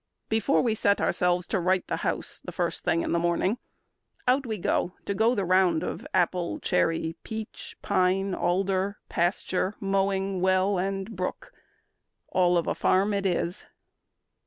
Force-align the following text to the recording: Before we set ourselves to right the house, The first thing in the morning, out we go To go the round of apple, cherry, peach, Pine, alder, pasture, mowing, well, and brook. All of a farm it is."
Before 0.29 0.63
we 0.63 0.73
set 0.73 0.99
ourselves 0.99 1.45
to 1.45 1.59
right 1.59 1.85
the 1.85 1.97
house, 1.97 2.41
The 2.43 2.51
first 2.51 2.83
thing 2.83 3.03
in 3.03 3.11
the 3.11 3.19
morning, 3.19 3.59
out 4.27 4.47
we 4.47 4.57
go 4.57 4.93
To 5.05 5.13
go 5.13 5.35
the 5.35 5.45
round 5.45 5.83
of 5.83 6.07
apple, 6.11 6.59
cherry, 6.59 7.15
peach, 7.21 7.77
Pine, 7.83 8.33
alder, 8.33 8.97
pasture, 9.09 9.75
mowing, 9.79 10.41
well, 10.41 10.79
and 10.79 11.15
brook. 11.15 11.53
All 12.29 12.57
of 12.57 12.65
a 12.65 12.73
farm 12.73 13.13
it 13.13 13.27
is." 13.27 13.65